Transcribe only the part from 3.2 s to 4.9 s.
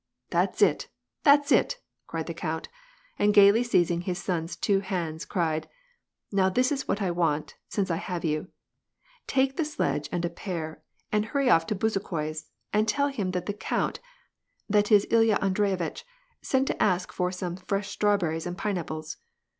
gayly seizing hi son's two